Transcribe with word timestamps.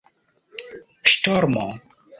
ŝtormo 1.13 1.69